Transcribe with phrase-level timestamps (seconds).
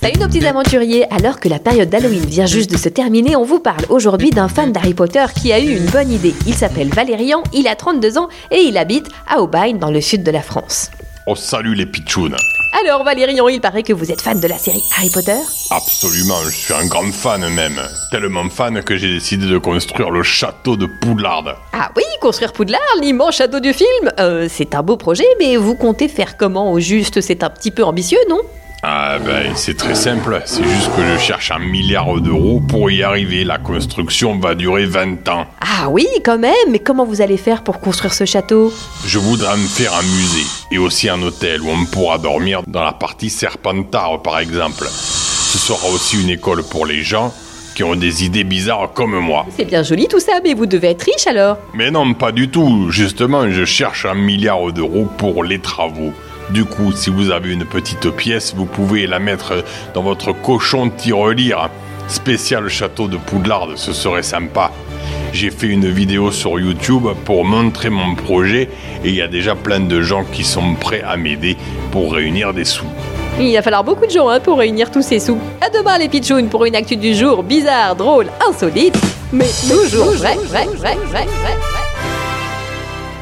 [0.00, 3.44] Salut nos petits aventuriers Alors que la période d'Halloween vient juste de se terminer, on
[3.44, 6.34] vous parle aujourd'hui d'un fan d'Harry Potter qui a eu une bonne idée.
[6.46, 10.22] Il s'appelle Valérian, il a 32 ans et il habite à Aubagne dans le sud
[10.22, 10.90] de la France.
[11.26, 12.36] Oh salut les pitchounes
[12.80, 15.36] Alors Valérian, il paraît que vous êtes fan de la série Harry Potter?
[15.70, 17.80] Absolument, je suis un grand fan même.
[18.10, 21.44] Tellement fan que j'ai décidé de construire le château de Poudlard.
[21.74, 25.74] Ah oui, construire Poudlard, l'immense château du film euh, C'est un beau projet, mais vous
[25.74, 26.72] comptez faire comment?
[26.72, 28.40] Au juste C'est un petit peu ambitieux, non?
[28.84, 33.04] Ah ben c'est très simple, c'est juste que je cherche un milliard d'euros pour y
[33.04, 33.44] arriver.
[33.44, 35.46] La construction va durer 20 ans.
[35.60, 38.72] Ah oui, quand même Mais comment vous allez faire pour construire ce château?
[39.06, 42.82] Je voudrais me faire un musée et aussi un hôtel où on pourra dormir dans
[42.82, 44.88] la partie Serpentard par exemple.
[44.88, 47.32] Ce sera aussi une école pour les gens
[47.76, 49.46] qui ont des idées bizarres comme moi.
[49.56, 52.48] C'est bien joli tout ça, mais vous devez être riche alors Mais non, pas du
[52.48, 52.90] tout.
[52.90, 56.12] Justement, je cherche un milliard d'euros pour les travaux.
[56.50, 59.64] Du coup, si vous avez une petite pièce, vous pouvez la mettre
[59.94, 61.70] dans votre cochon tirelire.
[62.08, 64.70] Spécial château de Poudlard, ce serait sympa.
[65.32, 68.68] J'ai fait une vidéo sur YouTube pour montrer mon projet
[69.02, 71.56] et il y a déjà plein de gens qui sont prêts à m'aider
[71.90, 72.86] pour réunir des sous.
[73.40, 75.38] Il va falloir beaucoup de gens hein, pour réunir tous ces sous.
[75.62, 78.98] À demain les pitchounes pour une actu du jour bizarre, drôle, insolite,
[79.32, 81.81] mais toujours vrai, vrai, vrai, vrai, vrai, vrai.